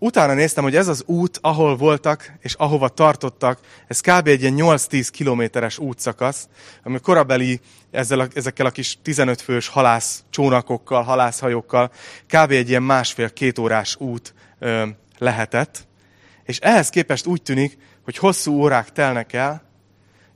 [0.00, 4.26] utána néztem, hogy ez az út, ahol voltak, és ahova tartottak, ez kb.
[4.26, 6.48] egy ilyen 8-10 kilométeres útszakasz,
[6.82, 7.60] ami korabeli
[7.90, 11.90] ezzel a, ezekkel a kis 15 fős halász csónakokkal, halászhajókkal
[12.26, 12.50] kb.
[12.50, 14.86] egy ilyen másfél-két órás út ö,
[15.18, 15.88] lehetett.
[16.44, 19.68] És ehhez képest úgy tűnik, hogy hosszú órák telnek el,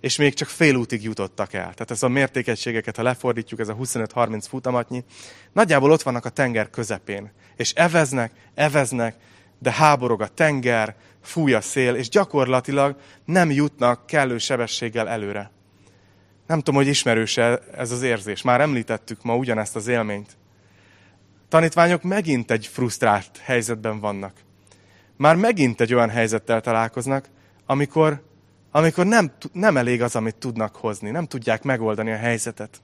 [0.01, 1.61] és még csak fél útig jutottak el.
[1.61, 5.05] Tehát ez a mértékegységeket, ha lefordítjuk, ez a 25-30 futamatnyi,
[5.53, 7.33] nagyjából ott vannak a tenger közepén.
[7.57, 9.17] És eveznek, eveznek,
[9.65, 15.51] de háborog a tenger, fúj a szél, és gyakorlatilag nem jutnak kellő sebességgel előre.
[16.47, 18.43] Nem tudom, hogy ismerős ez az érzés.
[18.43, 20.37] Már említettük ma ugyanezt az élményt.
[21.49, 24.33] Tanítványok megint egy frusztrált helyzetben vannak.
[25.17, 27.29] már megint egy olyan helyzettel találkoznak,
[27.67, 28.23] amikor,
[28.71, 32.81] amikor nem, nem elég az, amit tudnak hozni, nem tudják megoldani a helyzetet.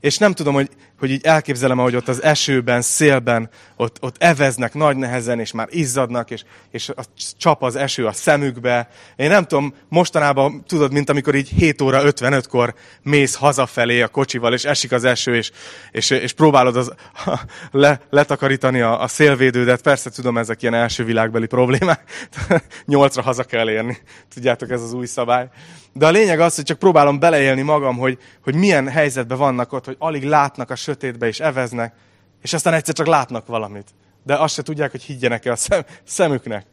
[0.00, 4.74] És nem tudom, hogy, hogy így elképzelem, hogy ott az esőben, szélben, ott, ott eveznek
[4.74, 7.02] nagy nehezen, és már izzadnak, és, és a,
[7.38, 8.88] csap az eső a szemükbe.
[9.16, 14.52] Én nem tudom, mostanában tudod, mint amikor így 7 óra 55-kor mész hazafelé a kocsival,
[14.52, 15.50] és esik az eső, és,
[15.90, 16.92] és, és próbálod az,
[17.70, 19.82] le, letakarítani a, a szélvédődet.
[19.82, 22.02] Persze tudom, ezek ilyen első világbeli problémák.
[22.86, 23.98] Nyolcra haza kell érni.
[24.34, 25.48] Tudjátok, ez az új szabály.
[25.92, 29.89] De a lényeg az, hogy csak próbálom beleélni magam, hogy, hogy milyen helyzetben vannak ott,
[29.90, 31.94] hogy alig látnak a sötétbe és eveznek,
[32.42, 33.88] és aztán egyszer csak látnak valamit.
[34.22, 36.66] De azt se tudják, hogy higgyenek-e a szem, szemüknek.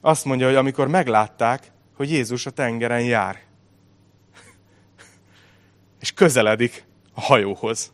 [0.00, 3.40] Azt mondja, hogy amikor meglátták, hogy Jézus a tengeren jár.
[6.00, 7.92] És közeledik a hajóhoz.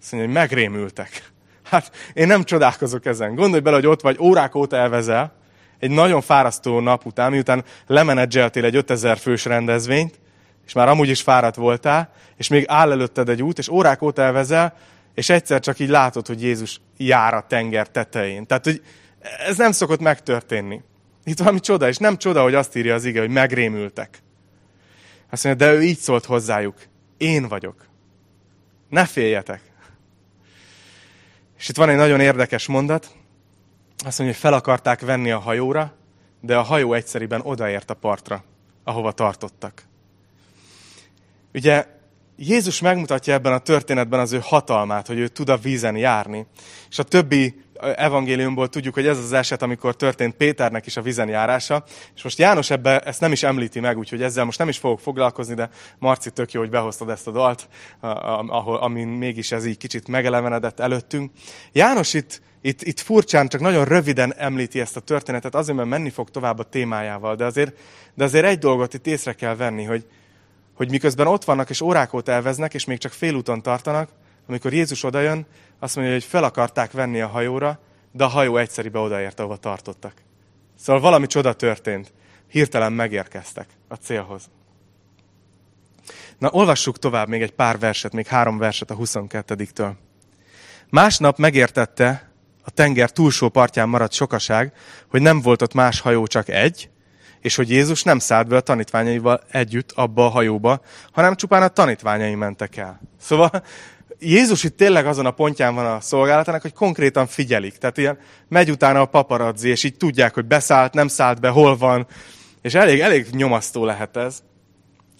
[0.00, 1.32] Azt mondja, hogy megrémültek.
[1.62, 3.34] Hát én nem csodálkozok ezen.
[3.34, 5.32] Gondolj bele, hogy ott vagy, órák óta elvezel,
[5.78, 10.20] egy nagyon fárasztó nap után, miután lemenedzseltél egy 5000 fős rendezvényt,
[10.66, 14.22] és már amúgy is fáradt voltál, és még áll előtted egy út, és órák óta
[14.22, 14.74] elvezel,
[15.14, 18.46] és egyszer csak így látod, hogy Jézus jár a tenger tetején.
[18.46, 18.82] Tehát, hogy
[19.46, 20.82] ez nem szokott megtörténni.
[21.24, 24.22] Itt valami csoda, és nem csoda, hogy azt írja az ige, hogy megrémültek.
[25.30, 26.76] Azt mondja, de ő így szólt hozzájuk.
[27.16, 27.86] Én vagyok.
[28.88, 29.60] Ne féljetek.
[31.58, 33.04] És itt van egy nagyon érdekes mondat.
[34.04, 35.94] Azt mondja, hogy fel akarták venni a hajóra,
[36.40, 38.44] de a hajó egyszeriben odaért a partra,
[38.84, 39.82] ahova tartottak.
[41.56, 41.84] Ugye
[42.36, 46.46] Jézus megmutatja ebben a történetben az ő hatalmát, hogy ő tud a vízen járni.
[46.88, 47.54] És a többi
[47.96, 51.84] evangéliumból tudjuk, hogy ez az eset, amikor történt Péternek is a vízen járása.
[52.14, 55.00] És most János ebbe ezt nem is említi meg, úgyhogy ezzel most nem is fogok
[55.00, 57.68] foglalkozni, de Marci, tök jó, hogy behoztad ezt a dalt,
[58.46, 61.30] ahol, amin mégis ez így kicsit megelevenedett előttünk.
[61.72, 66.10] János itt, itt, itt furcsán, csak nagyon röviden említi ezt a történetet, azért, mert menni
[66.10, 67.36] fog tovább a témájával.
[67.36, 67.76] De azért,
[68.14, 70.06] de azért egy dolgot itt észre kell venni, hogy,
[70.76, 74.08] hogy miközben ott vannak és órák óta elveznek, és még csak félúton tartanak,
[74.48, 75.46] amikor Jézus odajön,
[75.78, 77.78] azt mondja, hogy fel akarták venni a hajóra,
[78.12, 80.12] de a hajó egyszeribe odaért, ahova tartottak.
[80.78, 82.12] Szóval valami csoda történt.
[82.48, 84.50] Hirtelen megérkeztek a célhoz.
[86.38, 89.92] Na, olvassuk tovább még egy pár verset, még három verset a 22-től.
[90.90, 92.30] Másnap megértette,
[92.64, 94.72] a tenger túlsó partján maradt sokaság,
[95.08, 96.90] hogy nem volt ott más hajó, csak egy,
[97.46, 100.80] és hogy Jézus nem szállt be a tanítványaival együtt abba a hajóba,
[101.12, 103.00] hanem csupán a tanítványai mentek el.
[103.20, 103.50] Szóval
[104.18, 107.76] Jézus itt tényleg azon a pontján van a szolgálatának, hogy konkrétan figyelik.
[107.76, 111.76] Tehát ilyen megy utána a paparazzi, és így tudják, hogy beszállt, nem szállt be, hol
[111.76, 112.06] van.
[112.62, 114.42] És elég, elég nyomasztó lehet ez.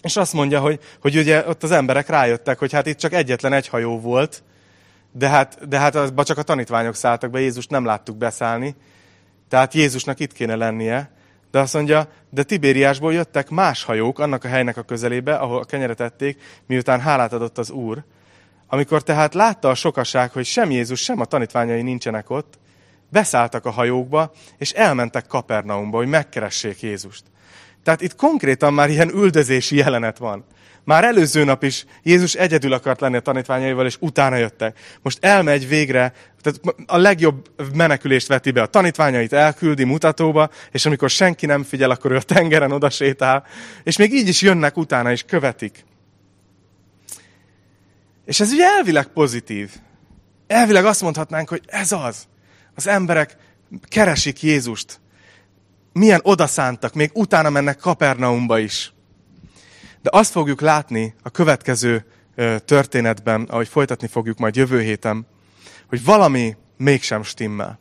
[0.01, 3.53] És azt mondja, hogy, hogy ugye ott az emberek rájöttek, hogy hát itt csak egyetlen
[3.53, 4.43] egy hajó volt,
[5.11, 8.75] de hát, de hát azba csak a tanítványok szálltak be, Jézus nem láttuk beszállni.
[9.49, 11.15] Tehát Jézusnak itt kéne lennie.
[11.57, 15.65] De azt mondja, de Tibériásból jöttek más hajók annak a helynek a közelébe, ahol a
[15.65, 18.03] kenyeret ették, miután hálát adott az Úr.
[18.67, 22.59] Amikor tehát látta a sokaság, hogy sem Jézus, sem a tanítványai nincsenek ott,
[23.09, 27.23] beszálltak a hajókba, és elmentek Kapernaumba, hogy megkeressék Jézust.
[27.83, 30.45] Tehát itt konkrétan már ilyen üldözési jelenet van.
[30.87, 34.79] Már előző nap is Jézus egyedül akart lenni a tanítványaival, és utána jöttek.
[35.01, 38.61] Most elmegy végre, tehát a legjobb menekülést veti be.
[38.61, 43.45] A tanítványait elküldi mutatóba, és amikor senki nem figyel, akkor ő a tengeren oda sétál.
[43.83, 45.85] És még így is jönnek utána, és követik.
[48.25, 49.71] És ez ugye elvileg pozitív.
[50.47, 52.27] Elvileg azt mondhatnánk, hogy ez az.
[52.75, 53.37] Az emberek
[53.87, 54.99] keresik Jézust.
[55.93, 58.95] Milyen odaszántak, még utána mennek Kapernaumba is.
[60.07, 62.05] De azt fogjuk látni a következő
[62.65, 65.27] történetben, ahogy folytatni fogjuk majd jövő héten,
[65.87, 67.79] hogy valami mégsem stimmel.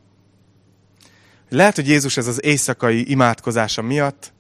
[1.49, 4.33] Lehet, hogy Jézus ez az éjszakai imádkozása miatt,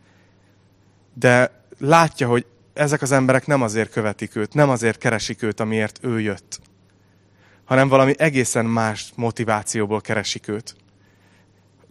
[1.15, 5.99] de látja, hogy ezek az emberek nem azért követik őt, nem azért keresik őt, amiért
[6.03, 6.61] ő jött,
[7.65, 10.77] hanem valami egészen más motivációból keresik őt.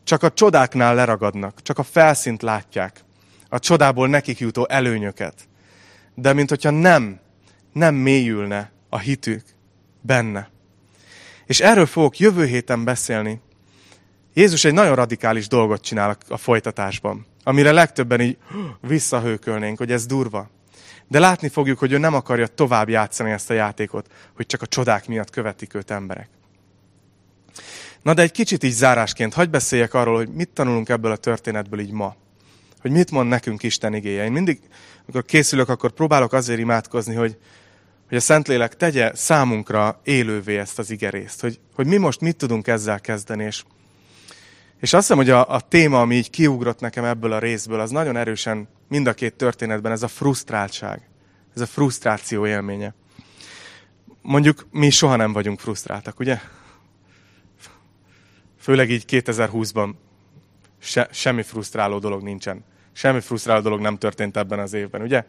[0.04, 3.04] Csak a csodáknál leragadnak, csak a felszínt látják,
[3.50, 5.48] a csodából nekik jutó előnyöket.
[6.16, 7.20] De mint hogyha nem,
[7.74, 9.44] nem mélyülne a hitük
[10.02, 10.50] benne.
[11.46, 13.42] És erről fogok jövő héten beszélni.
[14.34, 18.38] Jézus egy nagyon radikális dolgot csinál a folytatásban, amire legtöbben így
[18.82, 20.50] visszahőkölnénk, hogy ez durva.
[21.08, 24.68] De látni fogjuk, hogy ő nem akarja tovább játszani ezt a játékot, hogy csak a
[24.68, 26.30] csodák miatt követik őt emberek.
[28.02, 31.80] Na de egy kicsit így zárásként, hagyj beszéljek arról, hogy mit tanulunk ebből a történetből
[31.80, 32.16] így ma.
[32.86, 34.24] Hogy mit mond nekünk Isten igéje.
[34.24, 34.60] Én mindig,
[35.04, 37.38] amikor készülök, akkor próbálok azért imádkozni, hogy,
[38.08, 41.42] hogy a Szentlélek tegye számunkra élővé ezt az igerészt.
[41.42, 43.44] Hogy, hogy mi most mit tudunk ezzel kezdeni.
[43.44, 43.64] És,
[44.80, 47.90] És azt hiszem, hogy a, a téma, ami így kiugrott nekem ebből a részből, az
[47.90, 51.02] nagyon erősen mind a két történetben ez a frusztráltság,
[51.56, 52.94] ez a frusztráció élménye.
[54.22, 56.40] Mondjuk mi soha nem vagyunk frusztráltak, ugye?
[58.60, 59.94] Főleg így 2020-ban
[60.80, 62.64] se, semmi frusztráló dolog nincsen.
[62.98, 65.24] Semmi frusztráló dolog nem történt ebben az évben, ugye?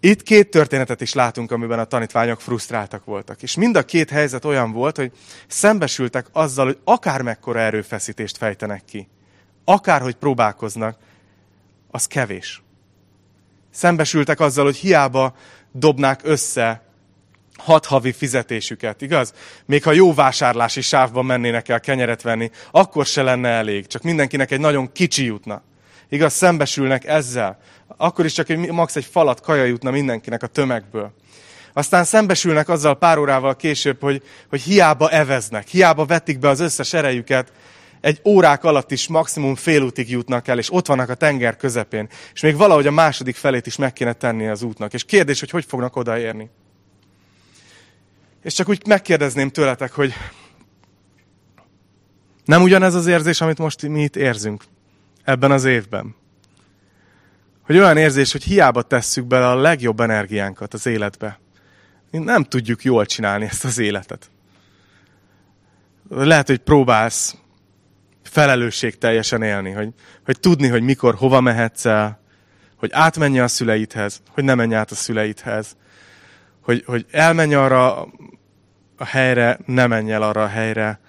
[0.00, 3.42] Itt két történetet is látunk, amiben a tanítványok frusztráltak voltak.
[3.42, 5.12] És mind a két helyzet olyan volt, hogy
[5.46, 9.08] szembesültek azzal, hogy akár mekkora erőfeszítést fejtenek ki,
[9.64, 10.98] akárhogy próbálkoznak,
[11.90, 12.62] az kevés.
[13.70, 15.34] Szembesültek azzal, hogy hiába
[15.72, 16.82] dobnák össze
[17.56, 19.34] hat havi fizetésüket, igaz?
[19.66, 24.50] Még ha jó vásárlási sávban mennének el kenyeret venni, akkor se lenne elég, csak mindenkinek
[24.50, 25.62] egy nagyon kicsi jutna.
[26.10, 27.58] Igaz, szembesülnek ezzel.
[27.96, 31.12] Akkor is csak egy, max egy falat kaja jutna mindenkinek a tömegből.
[31.72, 36.92] Aztán szembesülnek azzal pár órával később, hogy, hogy hiába eveznek, hiába vetik be az összes
[36.92, 37.52] erejüket,
[38.00, 42.08] egy órák alatt is maximum félútig jutnak el, és ott vannak a tenger közepén.
[42.34, 44.92] És még valahogy a második felét is meg kéne tenni az útnak.
[44.92, 46.50] És kérdés, hogy hogy fognak odaérni.
[48.42, 50.14] És csak úgy megkérdezném tőletek, hogy
[52.44, 54.64] nem ugyanez az érzés, amit most mi itt érzünk
[55.24, 56.14] ebben az évben.
[57.62, 61.40] Hogy olyan érzés, hogy hiába tesszük bele a legjobb energiánkat az életbe.
[62.10, 64.30] Nem tudjuk jól csinálni ezt az életet.
[66.08, 67.36] Lehet, hogy próbálsz
[68.22, 69.88] felelősség teljesen élni, hogy,
[70.24, 72.20] hogy tudni, hogy mikor, hova mehetsz el,
[72.76, 75.76] hogy átmenj a szüleidhez, hogy ne menj át a szüleidhez,
[76.60, 78.08] hogy, hogy elmenj arra
[78.96, 81.00] a helyre, ne menj el arra a helyre,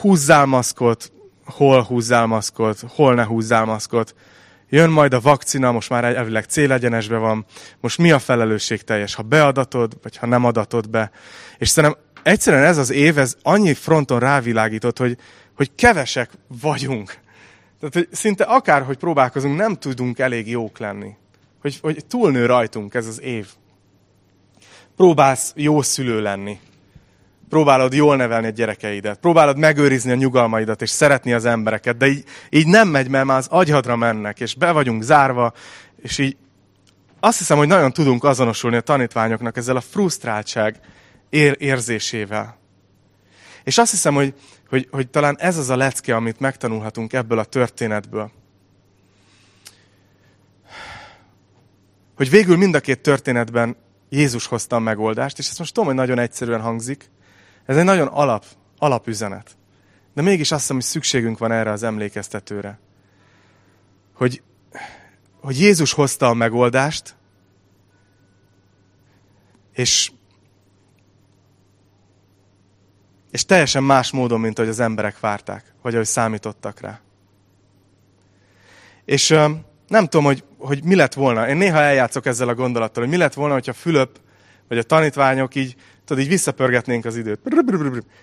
[0.00, 1.12] húzzál maszkot,
[1.44, 4.14] hol húzzál maszkot, hol ne húzzál maszkot.
[4.68, 7.46] Jön majd a vakcina, most már elvileg célegyenesbe van.
[7.80, 11.10] Most mi a felelősség teljes, ha beadatod, vagy ha nem adatod be.
[11.58, 15.18] És szerintem egyszerűen ez az év, ez annyi fronton rávilágított, hogy,
[15.56, 17.18] hogy kevesek vagyunk.
[17.80, 21.16] Tehát, hogy szinte akárhogy próbálkozunk, nem tudunk elég jók lenni.
[21.60, 23.48] Hogy, hogy túlnő rajtunk ez az év.
[24.96, 26.58] Próbálsz jó szülő lenni
[27.52, 32.24] próbálod jól nevelni a gyerekeidet, próbálod megőrizni a nyugalmaidat, és szeretni az embereket, de így,
[32.50, 35.52] így nem megy, mert már az agyadra mennek, és be vagyunk zárva,
[36.02, 36.36] és így
[37.20, 40.80] azt hiszem, hogy nagyon tudunk azonosulni a tanítványoknak ezzel a frusztráltság
[41.28, 42.58] ér- érzésével.
[43.64, 44.34] És azt hiszem, hogy,
[44.68, 48.30] hogy, hogy talán ez az a lecke, amit megtanulhatunk ebből a történetből.
[52.16, 53.76] Hogy végül mind a két történetben
[54.08, 57.10] Jézus hozta a megoldást, és ezt most tudom, hogy nagyon egyszerűen hangzik,
[57.66, 58.44] ez egy nagyon alap,
[58.78, 59.56] alapüzenet.
[60.14, 62.78] De mégis azt hiszem, hogy szükségünk van erre az emlékeztetőre.
[64.14, 64.42] Hogy,
[65.40, 67.16] hogy Jézus hozta a megoldást,
[69.72, 70.12] és,
[73.30, 77.00] és teljesen más módon, mint ahogy az emberek várták, vagy ahogy számítottak rá.
[79.04, 79.28] És
[79.88, 81.48] nem tudom, hogy, hogy mi lett volna.
[81.48, 84.20] Én néha eljátszok ezzel a gondolattal, hogy mi lett volna, hogyha Fülöp
[84.68, 87.40] vagy a tanítványok így tudod, így visszapörgetnénk az időt.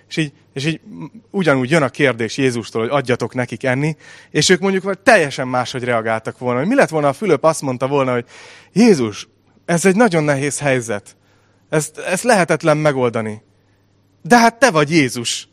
[0.09, 0.81] És így, és így
[1.29, 3.95] ugyanúgy jön a kérdés Jézustól, hogy adjatok nekik enni,
[4.29, 6.65] és ők mondjuk vagy teljesen máshogy reagáltak volna.
[6.65, 8.25] Mi lett volna, a Fülöp azt mondta volna, hogy
[8.73, 9.27] Jézus,
[9.65, 11.15] ez egy nagyon nehéz helyzet.
[11.69, 13.41] Ezt, ezt lehetetlen megoldani.
[14.21, 15.47] De hát te vagy Jézus.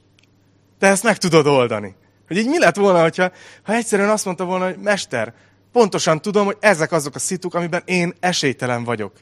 [0.79, 1.95] Te ezt meg tudod oldani.
[2.27, 5.35] Hogy így mi lett volna, hogyha, ha egyszerűen azt mondta volna, hogy Mester,
[5.73, 9.13] pontosan tudom, hogy ezek azok a szituk, amiben én esélytelen vagyok.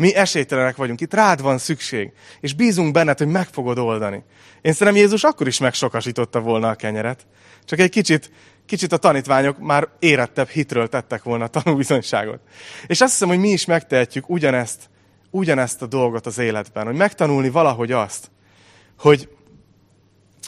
[0.00, 4.22] Mi esélytelenek vagyunk, itt rád van szükség, és bízunk benned, hogy meg fogod oldani.
[4.60, 7.26] Én szerintem Jézus akkor is megsokasította volna a kenyeret,
[7.64, 8.30] csak egy kicsit,
[8.66, 12.40] kicsit a tanítványok már érettebb hitről tettek volna a tanúbizonyságot.
[12.86, 14.90] És azt hiszem, hogy mi is megtehetjük ugyanezt,
[15.30, 18.30] ugyanezt a dolgot az életben, hogy megtanulni valahogy azt,
[18.98, 19.28] hogy,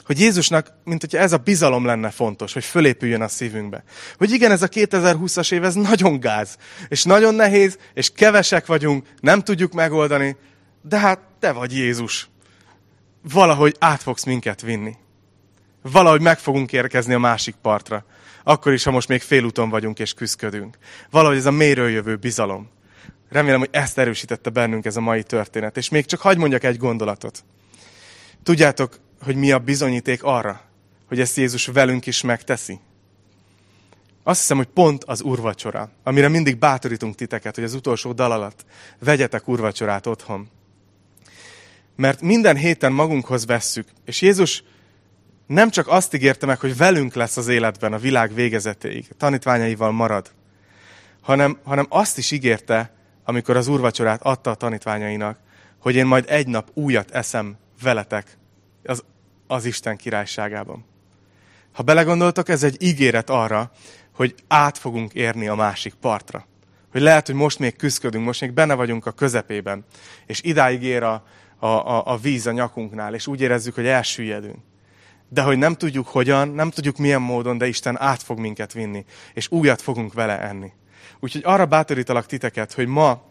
[0.04, 3.84] hogy Jézusnak, mint hogyha ez a bizalom lenne fontos, hogy fölépüljön a szívünkbe.
[4.16, 6.56] Hogy igen, ez a 2020-as év, ez nagyon gáz,
[6.88, 10.36] és nagyon nehéz, és kevesek vagyunk, nem tudjuk megoldani,
[10.82, 12.30] de hát te vagy Jézus.
[13.32, 14.96] Valahogy át fogsz minket vinni.
[15.82, 18.04] Valahogy meg fogunk érkezni a másik partra.
[18.44, 20.78] Akkor is, ha most még félúton vagyunk és küzdködünk.
[21.10, 22.70] Valahogy ez a méről jövő bizalom.
[23.28, 25.76] Remélem, hogy ezt erősítette bennünk ez a mai történet.
[25.76, 27.44] És még csak hagyd mondjak egy gondolatot.
[28.42, 30.60] Tudjátok, hogy mi a bizonyíték arra,
[31.08, 32.80] hogy ezt Jézus velünk is megteszi?
[34.22, 38.64] Azt hiszem, hogy pont az urvacsora, amire mindig bátorítunk titeket, hogy az utolsó dal alatt
[38.98, 40.48] vegyetek urvacsorát otthon.
[41.96, 44.64] Mert minden héten magunkhoz vesszük, és Jézus
[45.46, 50.30] nem csak azt ígérte meg, hogy velünk lesz az életben a világ végezetéig, tanítványaival marad,
[51.20, 52.92] hanem, hanem azt is ígérte,
[53.24, 55.38] amikor az urvacsorát adta a tanítványainak,
[55.78, 58.36] hogy én majd egy nap újat eszem veletek
[58.84, 59.04] az
[59.52, 60.84] az Isten királyságában.
[61.72, 63.70] Ha belegondoltok, ez egy ígéret arra,
[64.14, 66.46] hogy át fogunk érni a másik partra.
[66.92, 69.84] Hogy lehet, hogy most még küzdködünk, most még benne vagyunk a közepében,
[70.26, 71.24] és idáig ér a,
[71.58, 74.58] a, a, a víz a nyakunknál, és úgy érezzük, hogy elsüllyedünk.
[75.28, 79.04] De hogy nem tudjuk hogyan, nem tudjuk milyen módon, de Isten át fog minket vinni,
[79.34, 80.72] és újat fogunk vele enni.
[81.20, 83.22] Úgyhogy arra bátorítalak titeket, hogy ma,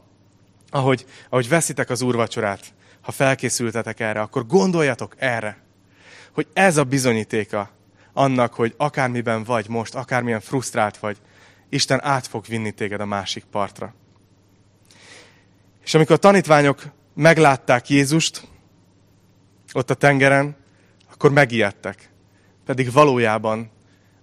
[0.69, 5.69] ahogy, ahogy veszitek az úrvacsorát, ha felkészültetek erre, akkor gondoljatok erre,
[6.31, 7.69] hogy ez a bizonyítéka
[8.13, 11.17] annak, hogy akármiben vagy most, akármilyen frusztrált vagy,
[11.69, 13.93] Isten át fog vinni téged a másik partra.
[15.83, 18.47] És amikor a tanítványok meglátták Jézust
[19.73, 20.55] ott a tengeren,
[21.11, 22.09] akkor megijedtek.
[22.65, 23.71] Pedig valójában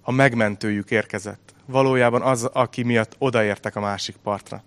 [0.02, 1.54] a megmentőjük érkezett.
[1.66, 4.62] Valójában az, aki miatt odaértek a másik partra.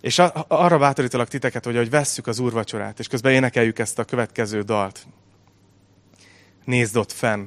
[0.00, 0.18] És
[0.48, 5.06] arra bátorítalak titeket, hogy ahogy vesszük az úrvacsorát, és közben énekeljük ezt a következő dalt.
[6.64, 7.46] Nézd ott fenn.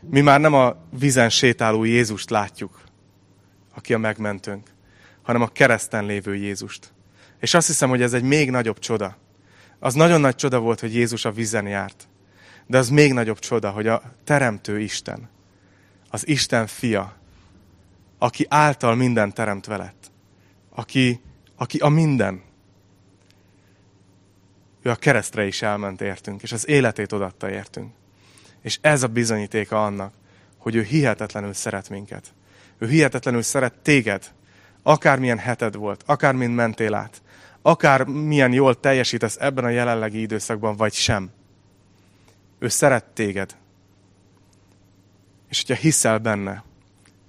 [0.00, 2.80] Mi már nem a vízen sétáló Jézust látjuk,
[3.74, 4.70] aki a megmentőnk,
[5.22, 6.92] hanem a kereszten lévő Jézust.
[7.40, 9.16] És azt hiszem, hogy ez egy még nagyobb csoda.
[9.78, 12.08] Az nagyon nagy csoda volt, hogy Jézus a vízen járt.
[12.66, 15.28] De az még nagyobb csoda, hogy a teremtő Isten,
[16.10, 17.16] az Isten fia,
[18.18, 20.10] aki által minden teremtve lett,
[20.70, 21.20] aki,
[21.56, 22.42] aki a minden,
[24.82, 27.92] ő a keresztre is elment értünk, és az életét odatta értünk.
[28.64, 30.12] És ez a bizonyítéka annak,
[30.58, 32.34] hogy ő hihetetlenül szeret minket.
[32.78, 34.32] Ő hihetetlenül szeret téged,
[34.82, 37.22] akármilyen heted volt, akármin mentél át,
[37.62, 41.30] akár milyen jól teljesítesz ebben a jelenlegi időszakban, vagy sem.
[42.58, 43.56] Ő szeret téged.
[45.48, 46.64] És hogyha hiszel benne,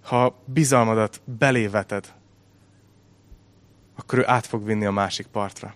[0.04, 2.14] ha bizalmadat beléveted,
[3.96, 5.76] akkor ő át fog vinni a másik partra.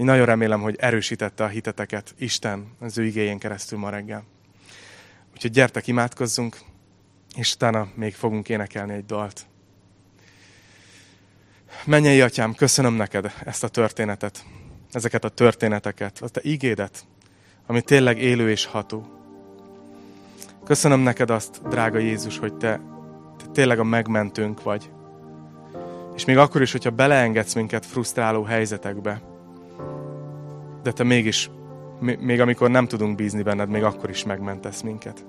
[0.00, 4.24] Én nagyon remélem, hogy erősítette a hiteteket Isten az ő igényén keresztül ma reggel.
[5.32, 6.58] Úgyhogy gyertek, imádkozzunk,
[7.36, 9.46] és utána még fogunk énekelni egy dalt.
[11.84, 14.44] Menjei atyám, köszönöm neked ezt a történetet,
[14.92, 17.04] ezeket a történeteket, a te ígédet,
[17.66, 19.06] ami tényleg élő és ható.
[20.64, 22.80] Köszönöm neked azt, drága Jézus, hogy te,
[23.36, 24.90] te tényleg a megmentőnk vagy.
[26.14, 29.29] És még akkor is, hogyha beleengedsz minket frusztráló helyzetekbe,
[30.82, 31.50] de te mégis,
[32.00, 35.26] még amikor nem tudunk bízni benned, még akkor is megmentesz minket.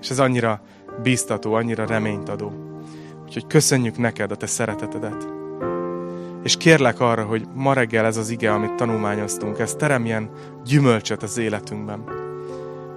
[0.00, 0.60] És ez annyira
[1.02, 2.52] bíztató, annyira reményt adó.
[3.24, 5.28] Úgyhogy köszönjük neked a te szeretetedet.
[6.42, 10.30] És kérlek arra, hogy ma reggel ez az ige, amit tanulmányoztunk, ez teremjen
[10.64, 12.04] gyümölcsöt az életünkben.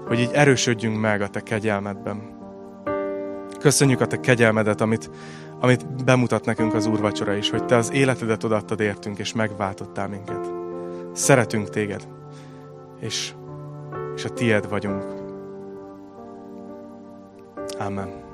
[0.08, 2.38] Hogy így erősödjünk meg a te kegyelmedben.
[3.60, 5.10] Köszönjük a te kegyelmedet, amit,
[5.60, 10.59] amit bemutat nekünk az úrvacsora is, hogy te az életedet odaadtad értünk, és megváltottál minket.
[11.20, 12.08] Szeretünk téged,
[13.00, 13.34] és,
[14.16, 15.06] és a tied vagyunk.
[17.80, 18.29] Amen.